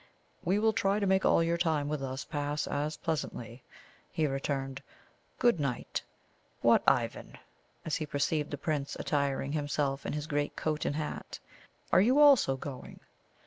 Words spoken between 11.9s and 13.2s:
"are you also going?"